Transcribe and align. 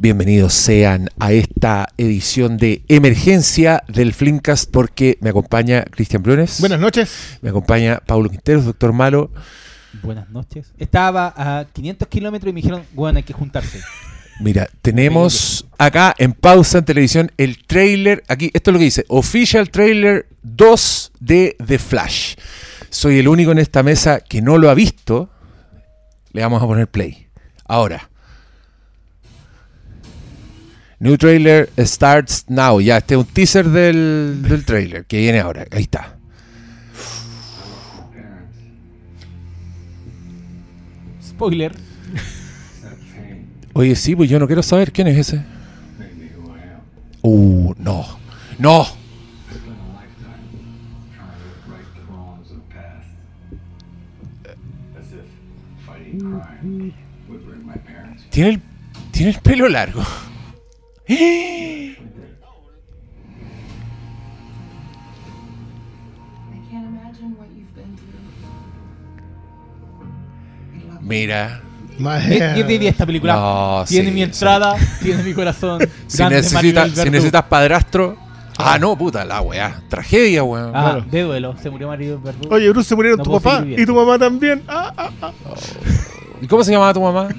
Bienvenidos 0.00 0.54
sean 0.54 1.08
a 1.18 1.32
esta 1.32 1.88
edición 1.96 2.56
de 2.56 2.84
emergencia 2.86 3.82
del 3.88 4.14
Flimcast 4.14 4.70
porque 4.70 5.18
me 5.20 5.30
acompaña 5.30 5.82
Cristian 5.90 6.22
Brunes. 6.22 6.60
Buenas 6.60 6.78
noches. 6.78 7.38
Me 7.42 7.50
acompaña 7.50 7.98
Paulo 8.06 8.30
Quinteros, 8.30 8.64
doctor 8.64 8.92
Malo. 8.92 9.32
Buenas 10.00 10.30
noches. 10.30 10.72
Estaba 10.78 11.34
a 11.36 11.64
500 11.64 12.06
kilómetros 12.06 12.48
y 12.48 12.52
me 12.52 12.60
dijeron, 12.60 12.84
bueno, 12.92 13.16
hay 13.16 13.24
que 13.24 13.32
juntarse. 13.32 13.80
Mira, 14.40 14.68
tenemos 14.82 15.66
acá 15.78 16.14
en 16.16 16.32
pausa 16.32 16.78
en 16.78 16.84
televisión 16.84 17.32
el 17.36 17.66
trailer, 17.66 18.22
aquí, 18.28 18.52
esto 18.54 18.70
es 18.70 18.72
lo 18.74 18.78
que 18.78 18.84
dice, 18.84 19.04
Official 19.08 19.68
Trailer 19.68 20.28
2 20.44 21.12
de 21.18 21.56
The 21.66 21.78
Flash. 21.80 22.36
Soy 22.88 23.18
el 23.18 23.26
único 23.26 23.50
en 23.50 23.58
esta 23.58 23.82
mesa 23.82 24.20
que 24.20 24.42
no 24.42 24.58
lo 24.58 24.70
ha 24.70 24.74
visto. 24.74 25.28
Le 26.30 26.42
vamos 26.42 26.62
a 26.62 26.66
poner 26.68 26.86
play. 26.86 27.26
Ahora. 27.64 28.08
New 31.00 31.16
trailer 31.16 31.70
starts 31.78 32.44
now. 32.48 32.80
Ya, 32.80 32.98
este 32.98 33.14
es 33.14 33.18
un 33.20 33.26
teaser 33.26 33.68
del, 33.68 34.42
del 34.42 34.64
trailer 34.64 35.04
que 35.04 35.18
viene 35.18 35.38
ahora. 35.38 35.64
Ahí 35.70 35.82
está. 35.82 36.16
Spoiler. 41.22 41.72
Oye, 43.74 43.94
sí, 43.94 44.16
pues 44.16 44.28
yo 44.28 44.40
no 44.40 44.48
quiero 44.48 44.62
saber 44.62 44.90
quién 44.90 45.06
es 45.06 45.18
ese. 45.18 45.44
Uh, 47.22 47.74
no. 47.78 48.04
No. 48.58 48.86
Tiene 58.30 58.50
el, 58.50 58.62
tiene 59.12 59.30
el 59.30 59.38
pelo 59.40 59.68
largo. 59.68 60.02
I 61.08 61.94
can't 66.70 66.86
imagine 66.86 67.34
what 67.38 67.48
you've 67.56 67.74
been 67.74 67.96
through. 67.96 68.18
Mira. 71.00 71.62
¿Qué, 71.98 72.52
qué 72.54 72.64
diría 72.64 72.90
esta 72.90 73.04
película? 73.06 73.34
No, 73.34 73.84
tiene 73.88 74.08
sí, 74.10 74.14
mi 74.14 74.20
sí. 74.20 74.24
entrada, 74.24 74.76
tiene 75.02 75.22
mi 75.24 75.34
corazón. 75.34 75.80
Si, 76.06 76.22
necesita, 76.24 76.88
si 76.88 77.10
necesitas 77.10 77.42
padrastro. 77.44 78.16
Ah, 78.56 78.78
no, 78.78 78.96
puta, 78.96 79.24
la 79.24 79.40
weá. 79.40 79.82
Tragedia, 79.88 80.42
weón. 80.44 80.70
Ah, 80.74 80.82
Claro. 80.92 81.00
de 81.10 81.22
duelo. 81.22 81.54
Se 81.60 81.70
murió 81.70 81.88
Maribel 81.88 82.18
Verdú. 82.18 82.48
Oye, 82.52 82.68
Bruce, 82.70 82.88
se 82.88 82.94
murieron 82.96 83.18
No 83.18 83.24
tu 83.24 83.32
papá 83.32 83.64
y 83.66 83.84
tu 83.86 83.94
mamá 83.94 84.18
también. 84.18 84.62
Ah, 84.68 84.92
ah, 84.96 85.10
ah. 85.22 85.32
¿Y 86.42 86.46
cómo 86.46 86.62
se 86.62 86.70
llamaba 86.72 86.92
tu 86.94 87.00
mamá? 87.00 87.28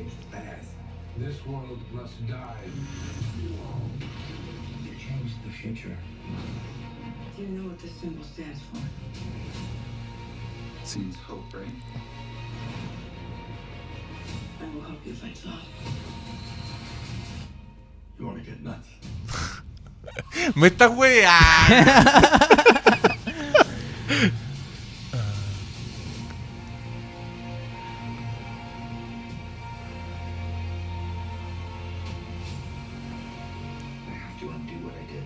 back 0.00 0.12
and 0.12 0.12
change 0.12 0.12
the 0.20 0.36
past, 0.36 0.68
this 1.16 1.46
world 1.46 1.80
must 1.92 2.26
die. 2.26 2.56
You 4.84 4.90
changed 4.92 5.34
the 5.44 5.50
future. 5.50 5.96
Do 7.36 7.42
you 7.42 7.48
know 7.48 7.68
what 7.68 7.78
this 7.78 7.92
symbol 7.92 8.24
stands 8.24 8.60
for? 8.60 8.80
Seems 10.84 11.16
hope, 11.16 11.54
right? 11.54 11.66
I 14.60 14.74
will 14.74 14.82
help 14.82 15.06
you 15.06 15.14
fight 15.14 15.40
love. 15.46 15.66
You 18.18 18.26
want 18.26 18.44
to 18.44 18.50
get 18.50 18.62
nuts? 18.62 18.88
Me 20.56 20.68
estás 20.68 20.90
weando. 20.96 21.30
what 34.90 35.00
I 35.00 35.04
did. 35.12 35.24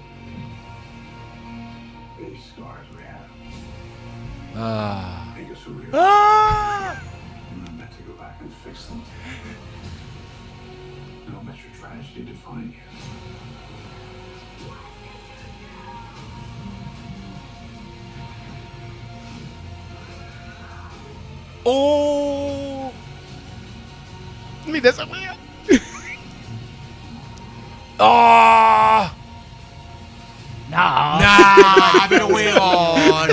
These 2.34 2.44
scars 2.44 2.86
we 2.96 3.02
have 3.02 3.30
Ah. 4.56 5.34
make 5.36 5.50
us 5.50 5.62
who 5.62 5.72
we 5.74 5.84
are. 5.86 5.90
Ah. 5.94 7.02
And 7.50 7.68
I'm 7.68 7.78
meant 7.78 7.90
to 7.96 8.02
go 8.04 8.12
back 8.14 8.40
and 8.40 8.52
fix 8.52 8.86
them. 8.86 9.02
Don't 11.26 11.46
let 11.46 11.56
your 11.62 11.72
tragedy 11.80 12.24
define 12.24 12.72
you. 12.76 12.80
Oh. 21.66 22.92
Mira 24.66 24.88
esa 24.88 25.04
wea. 25.06 25.30
Ah. 27.98 28.63
No. 31.44 31.56
Nah, 31.60 32.08
pero 32.08 32.26
weón. 32.28 33.28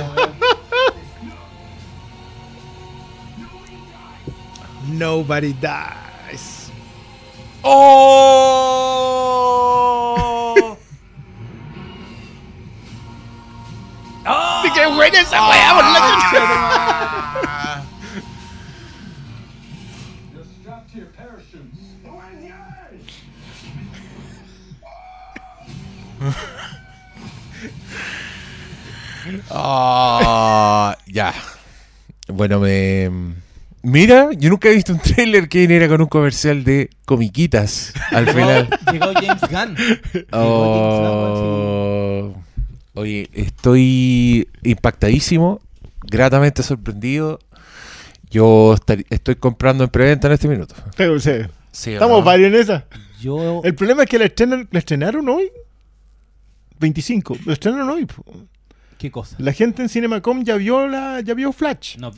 Nobody 4.87 5.53
dies. 5.53 6.69
Oh. 7.63 8.01
¡Y 14.63 14.71
qué 14.73 14.85
buena 14.87 15.21
esa 15.21 15.47
wea! 15.49 15.73
por 15.73 15.83
la 15.83 15.99
chucha! 15.99 16.41
Ah. 17.47 17.81
Just 20.35 20.51
strap 20.61 20.87
to 20.91 20.97
your 20.97 21.07
parachutes. 21.07 21.81
Ah, 29.49 30.97
ya. 31.07 31.33
Bueno, 32.27 32.59
me. 32.59 33.09
Mira, 33.83 34.29
yo 34.37 34.49
nunca 34.51 34.69
he 34.69 34.75
visto 34.75 34.93
un 34.93 34.99
trailer 34.99 35.49
que 35.49 35.59
viniera 35.61 35.87
con 35.87 36.01
un 36.01 36.07
comercial 36.07 36.63
de 36.63 36.91
comiquitas 37.05 37.93
al 38.11 38.27
final. 38.29 38.69
Llegó 38.91 39.11
James 39.13 39.41
Gunn. 39.49 39.75
Llegó 40.13 40.13
James 40.13 40.21
Gunn, 40.21 40.23
Oh. 40.31 42.33
Oye, 42.93 43.29
estoy 43.33 44.47
impactadísimo, 44.63 45.61
gratamente 46.03 46.61
sorprendido. 46.61 47.39
Yo 48.29 48.75
estar- 48.75 49.03
estoy 49.09 49.35
comprando 49.35 49.83
en 49.83 49.89
preventa 49.89 50.27
en 50.27 50.33
este 50.33 50.47
minuto. 50.47 50.75
Pero, 50.95 51.19
sí, 51.19 51.31
Sí, 51.71 51.91
¿o 51.91 51.93
Estamos 51.93 52.19
no? 52.19 52.23
varios 52.25 52.53
en 52.53 52.59
esa. 52.59 52.85
Yo. 53.21 53.61
El 53.63 53.73
problema 53.75 54.03
es 54.03 54.09
que 54.09 54.19
la, 54.19 54.25
estrenan, 54.25 54.67
la 54.71 54.79
estrenaron 54.79 55.27
hoy. 55.29 55.49
25. 56.79 57.37
La 57.45 57.53
estrenaron 57.53 57.89
hoy. 57.89 58.05
¿Qué 59.01 59.09
cosa? 59.09 59.35
La 59.39 59.51
gente 59.51 59.81
en 59.81 59.89
Cinemacom 59.89 60.43
ya 60.43 60.55
vio 60.57 60.87
la, 60.87 61.21
ya 61.21 61.33
vio 61.33 61.51
Flash. 61.51 61.97
No, 61.97 62.11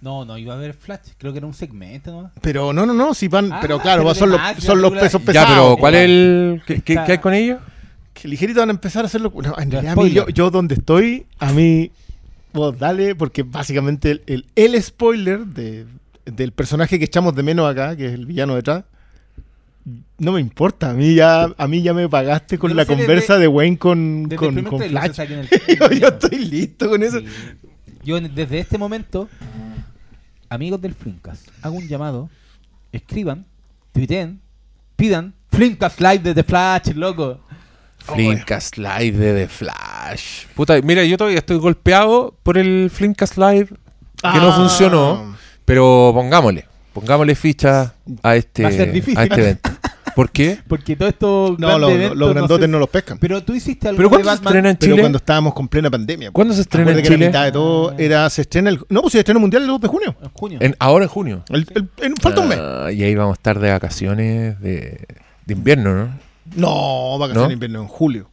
no, 0.00 0.24
no 0.24 0.38
iba 0.38 0.54
a 0.54 0.56
haber 0.56 0.72
Flash. 0.72 1.10
Creo 1.18 1.32
que 1.32 1.38
era 1.38 1.46
un 1.48 1.54
segmento, 1.54 2.12
¿no? 2.12 2.30
Pero 2.40 2.72
no, 2.72 2.86
no, 2.86 2.94
no, 2.94 3.12
si 3.12 3.26
van, 3.26 3.52
Ah, 3.52 3.58
pero 3.60 3.80
claro, 3.80 4.02
pero 4.02 4.14
son, 4.14 4.30
los, 4.30 4.38
Max, 4.40 4.62
son 4.62 4.76
la 4.78 4.82
los 4.82 4.90
película- 4.92 5.00
pesos 5.02 5.22
pesados. 5.22 5.48
Ya, 5.48 5.54
pero. 5.56 5.76
¿cuál 5.76 5.94
es 5.96 6.04
el. 6.04 6.62
¿Qué, 6.66 6.74
qué- 6.82 6.94
qué 7.04 7.12
hay 7.12 7.18
con 7.18 7.34
ellos? 7.34 7.58
Que 8.14 8.28
ligerito 8.28 8.60
van 8.60 8.68
a 8.68 8.72
empezar 8.72 9.02
a 9.04 9.06
hacerlo. 9.06 9.32
No, 9.34 9.58
en 9.58 9.70
realidad, 9.70 9.98
a 9.98 10.02
mí, 10.02 10.10
yo, 10.12 10.28
yo 10.28 10.50
donde 10.50 10.74
estoy, 10.76 11.26
a 11.40 11.50
mí, 11.52 11.90
vos 12.52 12.78
dale, 12.78 13.14
porque 13.16 13.42
básicamente 13.42 14.12
el, 14.12 14.22
el, 14.26 14.46
el 14.54 14.80
spoiler 14.82 15.44
de, 15.46 15.86
del 16.26 16.52
personaje 16.52 16.98
que 17.00 17.06
echamos 17.06 17.34
de 17.34 17.42
menos 17.42 17.68
acá, 17.68 17.96
que 17.96 18.06
es 18.06 18.12
el 18.12 18.26
villano 18.26 18.54
detrás, 18.54 18.84
no 20.18 20.32
me 20.32 20.40
importa. 20.40 20.90
A 20.90 20.94
mí 20.94 21.14
ya, 21.14 21.52
a 21.56 21.66
mí 21.68 21.82
ya 21.82 21.92
me 21.94 22.08
pagaste 22.08 22.58
con 22.58 22.74
la 22.76 22.84
desde- 22.84 22.96
conversa 22.96 23.38
de 23.38 23.48
Wayne 23.48 23.78
con, 23.78 24.24
Desde 24.24 24.36
con, 24.36 24.58
el 24.58 24.64
con 24.64 24.80
Flash. 24.80 25.10
o 25.10 25.14
sea, 25.14 25.26
que 25.26 25.34
en 25.34 25.40
el- 25.40 25.48
yo, 25.78 25.90
yo 25.90 26.08
estoy 26.08 26.38
listo 26.38 26.88
con 26.88 27.02
eso. 27.02 27.18
Sí. 27.20 27.26
Yo 28.04 28.16
en- 28.16 28.34
desde 28.34 28.58
este 28.60 28.78
momento, 28.78 29.28
amigos 30.48 30.80
del 30.80 30.94
Flimcast, 30.94 31.48
hago 31.62 31.76
un 31.76 31.88
llamado, 31.88 32.28
escriban, 32.92 33.46
tuiteen, 33.92 34.40
pidan 34.96 35.34
Flimcast 35.50 36.00
Live 36.00 36.18
de 36.20 36.34
The 36.34 36.44
Flash, 36.44 36.88
loco. 36.94 37.40
Flimcast 37.98 38.78
Live 38.78 39.12
de 39.18 39.32
The 39.42 39.48
Flash. 39.48 40.46
Puta, 40.54 40.80
mira, 40.82 41.04
yo 41.04 41.16
todavía 41.16 41.38
estoy 41.38 41.58
golpeado 41.58 42.36
por 42.42 42.58
el 42.58 42.90
Flimcast 42.92 43.36
Live 43.38 43.66
que 43.66 44.38
no 44.38 44.52
Ah. 44.52 44.56
funcionó. 44.56 45.36
Pero 45.64 46.10
pongámosle, 46.12 46.66
pongámosle 46.92 47.34
ficha 47.36 47.94
a 48.22 48.34
este, 48.36 48.66
a 48.66 48.70
este 48.70 49.40
evento. 49.40 49.70
¿Por 50.14 50.30
qué? 50.30 50.58
Porque 50.68 50.94
todo 50.96 51.08
esto. 51.08 51.56
No, 51.58 51.78
lo- 51.78 51.88
lo- 51.90 52.14
los 52.14 52.30
grandotes 52.34 52.68
no, 52.68 52.78
los 52.78 52.88
pescan. 52.88 53.18
Pero 53.18 53.42
tú 53.42 53.54
hiciste 53.54 53.88
algo 53.88 53.96
¿Pero 53.98 54.08
de 54.08 54.14
cuándo 54.14 54.30
se 54.30 54.34
estrena 54.36 54.70
en 54.70 54.76
Pero 54.76 54.92
Chile? 54.92 55.02
cuando 55.02 55.16
estábamos 55.18 55.54
con 55.54 55.68
plena 55.68 55.90
pandemia. 55.90 56.30
¿Cuándo 56.30 56.54
se 56.54 56.60
estrena 56.62 56.90
en 56.90 56.98
Acuérdate 56.98 57.08
que 57.08 57.14
Chile? 57.14 57.26
la 57.26 57.30
mitad 57.30 57.44
de 57.44 57.52
todo 57.52 57.94
era, 57.98 58.28
se 58.30 58.42
estrena 58.42 58.70
el... 58.70 58.80
No, 58.88 59.00
pues 59.02 59.12
se 59.12 59.18
estrena 59.20 59.40
mundial 59.40 59.62
el 59.62 59.68
2 59.68 59.80
de 59.80 59.88
junio. 59.88 60.16
En 60.22 60.28
junio. 60.30 60.58
En- 60.60 60.76
ahora 60.78 61.04
en 61.04 61.08
junio. 61.10 61.44
El- 61.48 61.66
el- 61.74 61.88
en- 61.98 62.16
falta 62.16 62.40
un 62.42 62.48
mes. 62.48 62.58
Ah, 62.60 62.90
y 62.92 63.02
ahí 63.02 63.14
vamos 63.14 63.32
a 63.32 63.38
estar 63.38 63.58
de 63.58 63.70
vacaciones 63.70 64.60
de, 64.60 65.06
de 65.46 65.54
invierno, 65.54 65.94
¿no? 65.94 66.18
No, 66.56 67.18
vacaciones 67.18 67.42
¿No? 67.44 67.48
de 67.48 67.54
invierno 67.54 67.80
en 67.82 67.88
julio. 67.88 68.28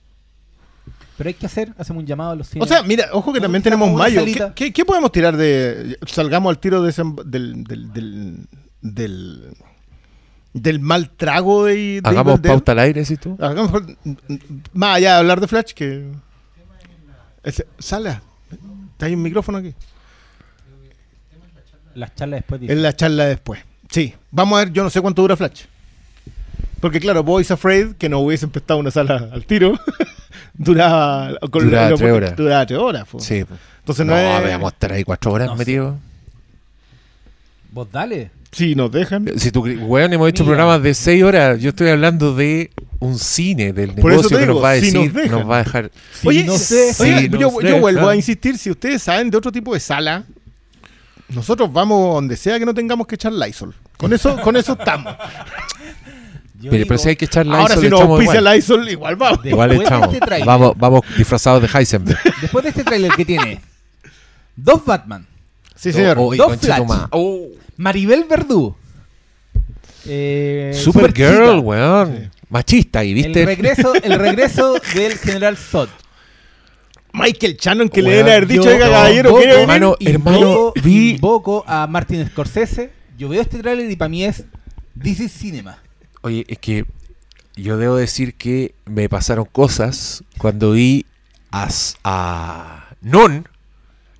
Pero 1.18 1.28
hay 1.28 1.34
que 1.34 1.46
hacer, 1.46 1.74
hacemos 1.78 2.02
un 2.02 2.08
llamado 2.08 2.32
a 2.32 2.36
los 2.36 2.48
cines. 2.48 2.66
O 2.66 2.68
sea, 2.74 2.82
mira, 2.82 3.08
ojo 3.12 3.34
que 3.34 3.40
No, 3.40 3.44
también 3.44 3.62
tenemos 3.62 3.92
mayo. 3.94 4.22
salita. 4.22 4.54
¿Qué, 4.56 4.66
qué- 4.68 4.74
qué 4.74 4.86
podemos 4.86 5.12
tirar 5.12 5.36
de. 5.36 5.98
Salgamos 6.08 6.50
al 6.50 6.60
tiro 6.60 6.82
de 6.82 6.90
ese- 6.92 7.04
del, 7.26 7.64
del, 7.66 7.92
del, 7.92 8.38
del, 8.82 9.44
del 10.54 10.80
mal 10.80 11.10
trago 11.12 11.66
de. 11.66 11.76
de 11.76 12.02
Hagamos 12.04 12.34
Evil 12.34 12.42
Dead? 12.42 12.52
pauta 12.52 12.72
al 12.74 12.80
aire, 12.80 13.06
si 13.06 13.18
tú. 13.18 13.38
Hagamos- 13.40 13.84
más 14.74 14.98
allá 14.98 15.14
de 15.14 15.20
hablar 15.20 15.40
de 15.42 15.48
Flash, 15.48 15.74
que. 15.74 16.10
Ese- 17.44 17.68
Sala, 17.78 18.22
hay 19.00 19.14
un 19.14 19.22
micrófono 19.22 19.58
aquí. 19.60 19.74
las 21.96 22.14
charlas 22.16 22.40
después 22.40 22.62
dicen, 22.62 22.78
En 22.78 22.84
la 22.84 22.96
charla 22.96 23.26
después. 23.26 23.62
Sí, 23.90 24.14
vamos 24.32 24.60
a 24.60 24.66
ver, 24.66 24.74
yo 24.74 24.84
no 24.84 24.90
sé 24.90 25.02
cuánto 25.02 25.22
dura 25.22 25.36
Flash. 25.36 25.64
Porque 26.80 27.00
claro, 27.00 27.24
Boys 27.24 27.52
Afraid, 27.52 27.94
que 27.98 28.08
nos 28.08 28.22
hubiesen 28.24 28.50
prestado 28.52 28.80
una 28.80 28.92
sala 28.92 29.30
al 29.34 29.46
tiro, 29.46 29.78
duraba... 30.54 31.32
con 31.52 31.66
Duraba 31.66 31.90
lo- 31.90 31.98
tres 31.98 32.12
horas. 32.12 32.36
Duraba 32.38 32.66
tres 32.66 32.80
horas. 32.80 33.08
po. 33.08 33.20
Sí. 33.20 33.44
Entonces 33.80 34.06
No, 34.06 34.14
no, 34.14 34.18
es... 34.20 34.44
vamos 34.52 34.72
a 34.72 34.74
estar 34.74 34.94
ahí 34.94 35.04
cuatro 35.04 35.32
horas 35.34 35.48
No 35.48 35.54
sé. 35.56 35.60
metidos. 35.60 35.96
Vos 37.72 37.92
dale. 37.92 38.32
Si 38.52 38.74
nos 38.76 38.92
dejan. 38.92 39.28
Si 39.38 39.52
tú, 39.52 39.62
weón, 39.64 40.12
hemos 40.14 40.28
hecho 40.30 40.44
Mira. 40.44 40.56
programas 40.56 40.82
de 40.84 40.94
seis 40.94 41.24
horas. 41.24 41.60
Yo 41.62 41.70
estoy 41.70 41.90
hablando 41.90 42.34
de 42.36 42.72
un 43.00 43.18
cine, 43.20 43.74
del 43.74 43.92
Por 43.94 44.12
eso 44.12 44.22
negocio 44.24 44.38
te 44.38 44.44
que 44.44 44.48
nos 44.48 44.64
va 44.64 44.72
a 44.72 44.76
si 44.76 44.82
decir, 44.82 44.96
nos 44.96 45.14
dejan. 45.14 45.32
nos 45.32 45.50
va 45.50 45.56
a 45.60 45.64
dejar. 45.64 45.92
Si 46.14 46.28
oye, 46.28 46.44
no 46.44 46.58
sé, 46.58 46.92
oye, 47.00 47.20
si 47.20 47.30
yo, 47.30 47.40
nos 47.40 47.54
yo 47.54 47.60
dejan. 47.62 47.82
vuelvo 47.82 48.10
a 48.10 48.16
insistir, 48.16 48.58
si 48.58 48.72
ustedes 48.72 49.04
saben 49.04 49.30
de 49.30 49.38
otro 49.38 49.52
tipo 49.52 49.74
de 49.74 49.80
sala, 49.80 50.24
nosotros 51.30 51.72
vamos 51.72 52.16
donde 52.16 52.36
sea 52.36 52.58
que 52.58 52.66
no 52.66 52.74
tengamos 52.74 53.06
que 53.08 53.16
echar 53.16 53.32
Lysol. 53.32 53.74
Con 53.98 54.12
eso, 54.14 54.36
con 54.42 54.56
eso 54.58 54.74
estamos. 54.74 55.14
yo 56.60 56.72
Pero, 56.72 56.72
digo, 56.72 56.88
pero 56.88 56.98
si 56.98 57.10
hay 57.10 57.16
que 57.16 57.26
echar 57.26 57.46
Ahora 57.48 57.76
Lysol, 57.76 57.84
si 57.84 57.90
nos 57.90 58.00
echamos 58.00 58.18
auspicia 58.20 58.40
igual. 58.40 58.56
Lysol, 58.56 58.90
igual 58.90 59.16
vamos. 59.16 59.46
Igual 59.46 59.70
Después 59.70 59.90
de 59.90 59.96
echamos. 59.96 60.14
este 60.14 60.26
tráiler. 60.26 60.48
vamos, 60.48 60.74
vamos 60.76 61.02
disfrazados 61.18 61.62
de 61.62 61.80
Heisenberg. 61.80 62.20
Después 62.42 62.64
de 62.64 62.70
este 62.70 62.84
tráiler 62.84 63.12
que 63.12 63.26
tiene 63.26 63.62
dos 64.56 64.84
Batman, 64.84 65.26
Sí, 65.76 65.94
señor. 65.94 66.18
Oh, 66.20 66.26
oh, 66.28 66.36
Dos 66.36 66.48
concha 66.48 66.60
tu 66.60 66.86
Flash. 66.86 66.88
ma- 66.88 67.08
Oh. 67.12 67.48
Maribel 67.80 68.26
Verdú, 68.30 68.76
eh, 70.06 70.72
Supergirl, 70.76 71.60
weón. 71.60 72.30
Machista, 72.50 73.04
¿y 73.06 73.14
viste? 73.14 73.42
El 73.42 73.46
regreso, 73.46 73.94
el 73.96 74.20
regreso 74.20 74.74
del 74.96 75.18
general 75.18 75.56
Zod. 75.56 75.88
Michael 77.14 77.58
Shannon 77.58 77.90
que 77.90 78.02
le 78.02 78.12
deben 78.12 78.28
haber 78.34 78.48
dicho, 78.48 78.68
oiga, 78.70 78.90
caballero, 78.90 79.30
invoco- 79.30 79.38
¿quiere 79.40 79.54
venir? 79.54 79.70
hermano, 79.70 79.96
hermano, 80.00 80.74
vi- 80.84 81.12
invoco 81.12 81.64
a 81.68 81.88
Martin 81.88 82.28
Scorsese. 82.28 82.92
Yo 83.18 83.30
veo 83.30 83.42
este 83.42 83.60
tráiler 83.60 83.90
y 83.90 83.96
para 83.96 84.10
mí 84.10 84.24
es 84.26 84.44
This 85.02 85.20
is 85.22 85.32
Cinema. 85.32 85.82
Oye, 86.22 86.44
es 86.48 86.58
que 86.60 86.86
yo 87.56 87.78
debo 87.78 87.96
decir 87.96 88.34
que 88.36 88.74
me 88.86 89.08
pasaron 89.10 89.46
cosas 89.46 90.24
cuando 90.38 90.72
vi 90.74 91.06
a, 91.52 91.68
s- 91.68 91.96
a 92.04 92.90
Non. 93.02 93.48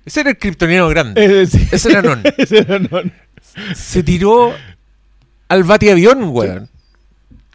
Ese 0.04 0.20
era 0.20 0.30
el 0.30 0.38
kryptoniano 0.38 0.88
grande. 0.88 1.42
Ese 1.72 1.90
era 1.90 2.00
Non. 2.02 2.22
Ese 2.38 2.58
era 2.58 2.78
non. 2.78 3.12
Se 3.74 4.02
tiró 4.02 4.54
al 5.48 5.64
batiavión, 5.64 6.24
weón. 6.30 6.68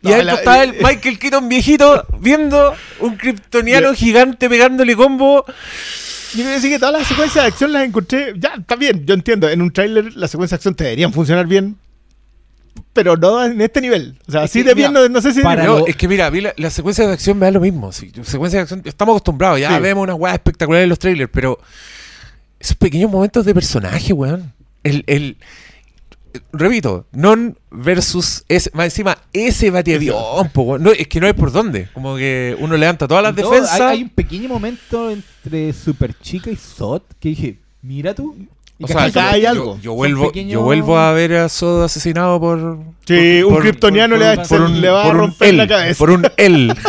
Y 0.02 0.10
No, 0.10 0.16
ahí 0.16 0.24
la- 0.24 0.34
estaba 0.36 0.64
el 0.64 0.74
Michael 0.74 1.18
Keaton 1.18 1.50
viejito 1.50 2.06
viendo 2.20 2.76
un 3.00 3.16
kryptoniano 3.18 3.94
gigante 3.94 4.48
pegándole 4.50 4.96
combo. 4.96 5.44
Yo 5.48 5.54
quiero 6.34 6.50
decir 6.52 6.70
que 6.70 6.80
todas 6.80 7.00
las 7.00 7.08
secuencias 7.08 7.44
de 7.44 7.48
acción 7.48 7.72
las 7.74 7.86
encontré. 7.86 8.34
Ya, 8.38 8.54
está 8.60 8.76
bien, 8.76 9.06
yo 9.06 9.14
entiendo. 9.14 9.50
En 9.50 9.62
un 9.62 9.72
tráiler 9.72 10.16
las 10.16 10.30
secuencias 10.32 10.52
de 10.52 10.62
acción 10.62 10.76
te 10.76 10.84
deberían 10.84 11.14
funcionar 11.14 11.48
bien. 11.48 11.78
Pero 12.94 13.16
no 13.18 13.44
en 13.44 13.60
este 13.62 13.82
nivel. 13.82 14.18
O 14.28 14.32
sea, 14.32 14.44
así 14.44 14.62
de 14.64 14.74
bien, 14.74 14.94
no, 14.94 15.08
no 15.10 15.22
sé 15.22 15.34
si. 15.34 15.42
para 15.42 15.64
No, 15.64 15.80
lo- 15.80 15.88
es 15.88 15.96
que 15.96 16.08
mira, 16.08 16.30
vi 16.30 16.42
la, 16.42 16.54
la 16.58 16.70
secuencia 16.70 17.08
de 17.08 17.14
acción 17.14 17.38
me 17.40 17.46
da 17.46 17.52
lo 17.52 17.60
mismo. 17.62 17.92
sí, 17.92 18.12
secuencia 18.24 18.60
de 18.60 18.64
acción, 18.64 18.82
estamos 18.86 19.14
acostumbrados, 19.14 19.60
ya 19.60 19.76
Sí. 19.76 19.82
vemos 19.82 20.04
unas 20.04 20.18
weas 20.18 20.36
espectaculares 20.36 20.84
en 20.84 20.90
los 20.90 21.00
trailers, 21.00 21.30
pero 21.34 21.60
esos 22.60 22.76
pequeños 22.78 23.10
momentos 23.12 23.46
de 23.46 23.54
personaje, 23.54 24.14
weón. 24.14 24.54
El, 24.84 25.04
el, 25.08 25.38
repito, 26.52 27.06
non 27.14 27.58
versus 27.72 28.44
ese, 28.48 28.70
más 28.74 28.86
encima 28.88 29.18
ese 29.34 29.70
weón. 29.72 30.84
No, 30.84 30.92
es 30.92 31.08
que 31.08 31.20
no 31.20 31.28
hay 31.28 31.34
por 31.34 31.52
dónde. 31.52 31.88
Como 31.94 32.16
que 32.16 32.56
uno 32.60 32.76
levanta 32.78 33.08
todas 33.08 33.24
las 33.24 33.36
No, 33.36 33.50
defensas. 33.50 33.80
hay, 33.82 33.98
hay 33.98 34.04
un 34.04 34.10
pequeño 34.10 34.50
momento 34.50 35.10
entre 35.12 35.74
Superchica 35.74 36.50
y 36.50 36.56
Zod 36.56 37.02
que 37.20 37.30
dije, 37.30 37.58
mira 37.82 38.14
tú. 38.14 38.36
Y 38.78 38.84
o 38.84 38.88
sea, 38.88 39.08
yo, 39.08 39.22
hay 39.22 39.46
algo. 39.46 39.80
yo 39.82 39.94
vuelvo, 39.94 40.28
pequeños- 40.28 40.52
yo 40.52 40.62
vuelvo 40.62 40.98
a 40.98 41.14
ver 41.14 41.34
a 41.36 41.48
Sod 41.50 41.86
asesinado 41.86 42.40
por. 42.42 42.80
Sí, 43.08 43.40
por- 43.44 43.54
un 43.54 43.60
kryptoniano 43.60 44.18
le, 44.18 44.26
va 44.26 44.32
a 44.32 44.36
por 44.36 44.46
echar- 44.46 44.62
un- 44.66 44.82
le 44.82 44.90
va 44.90 45.04
a 45.06 45.12
romper 45.14 45.54
la 45.54 45.68
cabeza. 45.68 45.98
Por 45.98 46.12
un 46.12 46.28
él. 46.38 46.74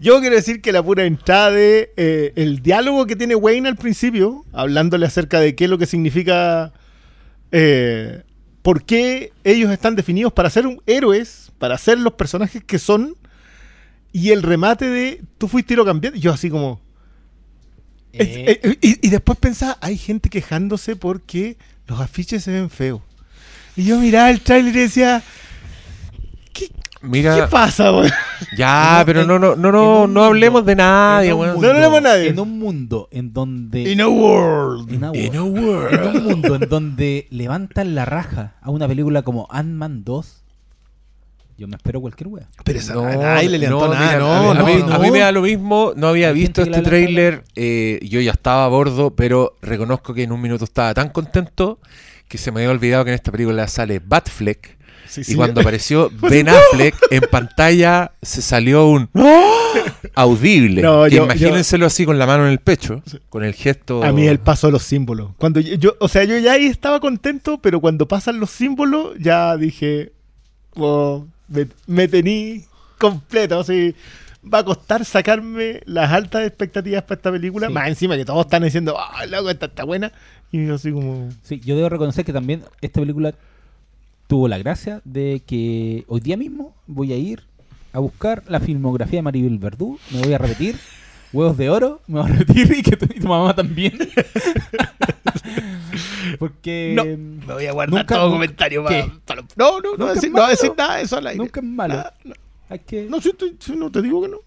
Yo 0.00 0.20
quiero 0.20 0.34
decir 0.34 0.60
que 0.60 0.72
la 0.72 0.82
pura 0.82 1.04
entrada 1.04 1.50
de 1.52 1.92
eh, 1.96 2.32
el 2.36 2.60
diálogo 2.62 3.06
que 3.06 3.16
tiene 3.16 3.34
Wayne 3.34 3.68
al 3.68 3.76
principio, 3.76 4.44
hablándole 4.52 5.06
acerca 5.06 5.38
de 5.40 5.54
qué 5.54 5.64
es 5.64 5.70
lo 5.70 5.78
que 5.78 5.86
significa. 5.86 6.72
Eh, 7.52 8.22
por 8.62 8.84
qué 8.84 9.32
ellos 9.44 9.70
están 9.70 9.94
definidos 9.96 10.32
para 10.32 10.50
ser 10.50 10.66
un- 10.66 10.82
héroes, 10.86 11.52
para 11.58 11.78
ser 11.78 11.98
los 11.98 12.14
personajes 12.14 12.62
que 12.64 12.78
son. 12.78 13.16
Y 14.12 14.30
el 14.30 14.42
remate 14.42 14.86
de 14.86 15.22
tú 15.38 15.48
fuiste 15.48 15.74
y 15.74 15.76
lo 15.76 15.84
cambiaste. 15.84 16.18
Yo 16.20 16.32
así 16.32 16.50
como. 16.50 16.80
Es- 18.12 18.28
eh, 18.28 18.78
y, 18.82 19.06
y 19.06 19.10
después 19.10 19.38
pensaba, 19.38 19.78
hay 19.80 19.96
gente 19.96 20.28
quejándose 20.28 20.96
porque 20.96 21.56
los 21.86 21.98
afiches 22.00 22.44
se 22.44 22.50
ven 22.52 22.68
feos. 22.68 23.00
Y 23.74 23.84
yo 23.84 23.98
miraba 23.98 24.30
el 24.30 24.40
trailer 24.42 24.76
y 24.76 24.80
decía, 24.80 25.22
¿qué, 26.52 26.70
Mira. 27.00 27.34
qué 27.34 27.42
pasa, 27.44 27.88
güey? 27.88 28.10
Ya, 28.56 29.02
pero 29.06 29.24
no, 29.24 29.38
no, 29.38 29.56
no, 29.56 29.72
no, 29.72 30.06
no 30.06 30.24
hablemos 30.24 30.60
mundo- 30.62 30.68
de 30.70 30.76
nadie, 30.76 31.32
weón. 31.32 31.60
No 31.60 31.68
hablemos 31.68 31.94
de 31.94 32.00
nadie. 32.00 32.28
En 32.28 32.38
un 32.40 32.58
mundo 32.58 33.08
en 33.10 33.32
donde. 33.32 33.90
In 33.90 34.00
a 34.00 34.08
world. 34.08 34.90
in 34.92 35.04
a 35.04 35.10
In 35.14 35.36
a 35.36 35.42
world. 35.42 35.64
world. 35.64 35.92
En 35.94 36.16
un 36.16 36.24
mundo 36.24 36.54
en 36.56 36.68
donde 36.68 37.26
levantan 37.30 37.94
la 37.94 38.04
raja 38.04 38.54
a 38.60 38.70
una 38.70 38.86
película 38.88 39.22
como 39.22 39.46
Ant-Man 39.50 40.04
2. 40.04 40.38
Yo 41.58 41.68
me 41.68 41.76
espero 41.76 42.00
cualquier 42.00 42.28
wea. 42.28 42.48
Pero 42.64 42.78
esa 42.78 42.94
No, 42.94 43.02
nadie 43.04 43.48
le 43.48 43.58
levantó 43.58 43.86
no, 43.88 43.94
nada, 43.94 44.06
mira, 44.06 44.18
no, 44.18 44.32
a, 44.32 44.54
mí- 44.54 44.58
no, 44.58 44.60
a 44.60 44.66
mí, 44.66 44.82
no. 44.88 44.94
a 44.94 44.98
mí 44.98 45.10
me 45.10 45.18
da 45.20 45.30
lo 45.32 45.42
mismo, 45.42 45.92
no 45.96 46.08
había 46.08 46.32
visto 46.32 46.62
este 46.62 46.76
le 46.78 46.82
tráiler, 46.82 47.44
eh, 47.54 48.00
yo 48.02 48.20
ya 48.20 48.32
estaba 48.32 48.64
a 48.64 48.68
bordo, 48.68 49.14
pero 49.14 49.56
reconozco 49.62 50.14
que 50.14 50.22
en 50.24 50.32
un 50.32 50.40
minuto 50.40 50.64
estaba 50.64 50.92
tan 50.94 51.10
contento 51.10 51.78
que 52.26 52.38
se 52.38 52.50
me 52.50 52.60
había 52.60 52.70
olvidado 52.70 53.04
que 53.04 53.10
en 53.10 53.14
esta 53.14 53.30
película 53.30 53.68
sale 53.68 54.00
Batfleck 54.04 54.78
Sí, 55.08 55.20
y 55.22 55.24
sí. 55.24 55.34
cuando 55.34 55.60
apareció 55.60 56.10
Ben 56.22 56.48
Affleck 56.48 56.94
en 57.10 57.22
pantalla 57.30 58.12
se 58.22 58.40
salió 58.42 58.86
un 58.86 59.08
audible. 60.14 60.82
No, 60.82 61.04
que 61.04 61.16
yo- 61.16 61.24
imagínenselo 61.24 61.86
así 61.86 62.04
con 62.04 62.18
la 62.18 62.26
mano 62.26 62.46
en 62.46 62.52
el 62.52 62.58
pecho, 62.58 63.02
con 63.28 63.44
el 63.44 63.54
gesto. 63.54 64.02
A 64.02 64.12
mí 64.12 64.26
el 64.26 64.38
paso 64.38 64.66
de 64.68 64.72
los 64.72 64.82
símbolos. 64.82 65.30
Cuando 65.38 65.60
yo, 65.60 65.74
yo- 65.76 65.96
o 66.00 66.08
sea, 66.08 66.24
yo 66.24 66.38
ya 66.38 66.52
ahí 66.52 66.66
estaba 66.66 67.00
contento, 67.00 67.58
pero 67.58 67.80
cuando 67.80 68.06
pasan 68.08 68.40
los 68.40 68.50
símbolos, 68.50 69.12
ya 69.18 69.56
dije, 69.56 70.12
oh, 70.76 71.26
me, 71.48 71.66
me 71.86 72.08
tení 72.08 72.64
completo. 72.98 73.60
Así, 73.60 73.94
va 74.52 74.58
a 74.58 74.64
costar 74.64 75.04
sacarme 75.04 75.80
las 75.84 76.10
altas 76.10 76.46
expectativas 76.46 77.02
para 77.02 77.14
esta 77.16 77.30
película. 77.32 77.68
Sí. 77.68 77.72
Más 77.72 77.88
encima 77.88 78.16
que 78.16 78.24
todos 78.24 78.44
están 78.46 78.62
diciendo, 78.62 78.96
ah, 78.98 79.26
loco, 79.26 79.50
esta 79.50 79.66
está 79.66 79.84
buena. 79.84 80.12
Y 80.50 80.66
yo 80.66 80.74
así 80.74 80.92
como, 80.92 81.30
Sí, 81.42 81.60
yo 81.64 81.76
debo 81.76 81.88
reconocer 81.88 82.24
que 82.24 82.32
también 82.32 82.62
esta 82.80 83.00
película 83.00 83.34
tuvo 84.32 84.48
la 84.48 84.56
gracia 84.56 85.02
de 85.04 85.42
que 85.46 86.04
hoy 86.08 86.20
día 86.20 86.38
mismo 86.38 86.74
voy 86.86 87.12
a 87.12 87.16
ir 87.18 87.42
a 87.92 87.98
buscar 87.98 88.42
la 88.48 88.60
filmografía 88.60 89.18
de 89.18 89.22
Maribel 89.24 89.58
Verdú, 89.58 89.98
me 90.10 90.22
voy 90.22 90.32
a 90.32 90.38
repetir 90.38 90.74
Huevos 91.34 91.58
de 91.58 91.68
Oro, 91.68 92.00
me 92.06 92.18
voy 92.22 92.30
a 92.30 92.34
repetir 92.36 92.72
y 92.78 92.82
que 92.82 92.96
tu, 92.96 93.04
y 93.14 93.20
tu 93.20 93.28
mamá 93.28 93.54
también. 93.54 93.92
Porque 96.38 96.94
No, 96.96 97.04
me 97.04 97.52
voy 97.54 97.66
a 97.66 97.72
guardar 97.72 98.00
Nunca- 98.00 98.14
todo 98.14 98.24
nunca- 98.28 98.36
comentario 98.36 98.84
para, 98.84 99.06
para- 99.26 99.42
No, 99.54 99.80
no, 99.80 99.96
no, 99.98 100.06
decir, 100.14 100.30
no 100.32 100.46
decir 100.48 100.72
nada 100.78 100.96
de 100.96 101.02
eso 101.02 101.18
al 101.18 101.26
aire. 101.26 101.38
nunca 101.38 101.60
es 101.60 101.66
malo. 101.66 101.94
Nada, 101.94 102.14
no, 102.24 102.34
Hay 102.70 102.78
que, 102.78 103.06
no, 103.10 103.20
si 103.20 103.32
si 103.60 103.76
no 103.76 103.90
te 103.92 104.00
digo 104.00 104.22
que 104.22 104.28
no. 104.28 104.38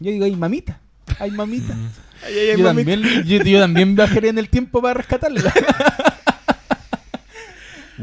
yo 0.00 0.10
digo, 0.10 0.24
hay 0.24 0.34
mamita, 0.34 0.80
hay 1.20 1.30
mamita. 1.30 1.76
Ay, 2.24 2.34
ay, 2.38 2.48
ay, 2.50 2.58
yo, 2.58 2.64
también, 2.64 3.02
yo, 3.24 3.38
yo 3.42 3.58
también 3.60 3.96
viajaré 3.96 4.28
en 4.28 4.38
el 4.38 4.48
tiempo 4.48 4.80
para 4.82 4.94
rescatarla. 4.94 5.52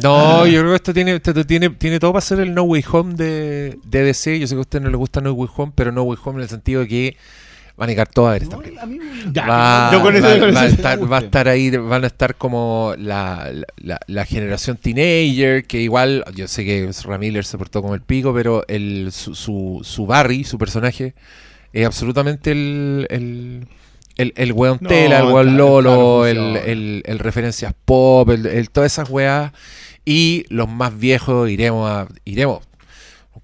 No, 0.03 0.45
yo 0.47 0.59
creo 0.59 0.71
que 0.71 0.75
esto 0.77 0.93
tiene, 0.93 1.15
esto 1.15 1.45
tiene, 1.45 1.69
tiene 1.71 1.99
todo 1.99 2.13
para 2.13 2.21
ser 2.21 2.39
el 2.39 2.53
No 2.53 2.63
Way 2.63 2.85
Home 2.91 3.13
de, 3.15 3.79
de 3.83 4.03
DC. 4.03 4.39
Yo 4.39 4.47
sé 4.47 4.55
que 4.55 4.59
a 4.59 4.61
usted 4.61 4.81
no 4.81 4.89
le 4.89 4.97
gusta 4.97 5.21
No 5.21 5.31
Way 5.33 5.49
Home, 5.55 5.71
pero 5.75 5.91
No 5.91 6.03
Way 6.03 6.17
Home 6.23 6.37
en 6.37 6.43
el 6.43 6.49
sentido 6.49 6.81
de 6.81 6.87
que 6.87 7.17
van 7.77 7.87
a 7.87 7.91
llegar 7.91 8.07
todos 8.09 8.27
a 8.29 8.31
ver 8.33 8.43
esta 8.43 8.55
No, 8.57 8.61
película. 8.61 8.83
a 8.83 8.85
mí 8.85 8.99
Ya, 9.31 9.47
Va, 9.47 9.89
yo 9.93 10.01
con 10.01 10.13
eso- 10.15 10.27
va- 10.27 10.39
con 10.39 10.53
va 10.55 10.61
a 10.61 10.65
eso- 10.65 10.75
estar, 10.75 11.11
va 11.11 11.17
a 11.17 11.21
estar 11.21 11.47
ahí, 11.47 11.69
van 11.71 12.03
a 12.03 12.07
estar 12.07 12.35
como 12.35 12.93
la, 12.97 13.49
la- 13.53 13.65
la- 13.77 13.99
la 14.05 14.25
generación 14.25 14.75
teenager, 14.75 15.63
que 15.65 15.79
igual, 15.79 16.25
yo 16.35 16.47
sé 16.49 16.65
que 16.65 16.89
Ramiller 17.05 17.45
se 17.45 17.57
portó 17.57 17.81
como 17.81 17.95
el 17.95 18.01
pico, 18.01 18.33
pero 18.33 18.65
el, 18.67 19.11
su, 19.13 19.33
su, 19.33 19.79
su 19.83 20.05
Barry, 20.05 20.43
su 20.43 20.57
personaje, 20.57 21.13
es 21.71 21.85
absolutamente 21.85 22.51
el, 22.51 23.07
el, 23.09 23.67
el, 24.19 24.33
el 24.35 24.51
weón 24.53 24.77
No, 24.81 24.89
tela, 24.89 25.19
el 25.19 25.25
weón 25.25 25.57
lolo, 25.57 26.25
el, 26.27 26.55
el- 26.57 27.03
el 27.05 27.19
referencias 27.19 27.73
pop, 27.85 28.29
el, 28.29 28.45
el- 28.45 28.69
todas 28.69 28.91
esas 28.91 29.09
weas, 29.09 29.51
y 30.05 30.45
los 30.49 30.69
más 30.69 30.97
viejos 30.97 31.49
iremos 31.49 31.89
a, 31.89 32.07
iremos, 32.25 32.59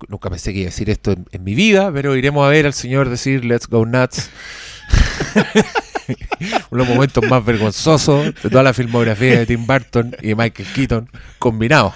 nunca 0.10 0.30
pensé 0.30 0.52
que 0.54 0.60
iba 0.60 0.68
a 0.68 0.72
decir 0.72 0.90
esto 0.90 1.12
en, 1.12 1.26
en 1.32 1.44
mi 1.44 1.56
vida, 1.56 1.92
pero 1.94 2.16
iremos 2.16 2.46
a 2.46 2.50
ver 2.50 2.66
al 2.66 2.74
señor 2.74 3.10
decir 3.10 3.46
Let's 3.46 3.68
Go 3.68 3.86
Nuts. 3.86 4.30
Uno 6.70 6.84
de 6.84 6.88
los 6.88 6.88
momentos 6.88 7.24
más 7.28 7.44
vergonzosos 7.44 8.26
de 8.26 8.50
toda 8.50 8.62
la 8.62 8.74
filmografía 8.74 9.40
de 9.40 9.46
Tim 9.48 9.66
Burton 9.66 10.16
y 10.22 10.28
de 10.30 10.36
Michael 10.36 10.68
Keaton 10.74 11.10
combinados. 11.40 11.94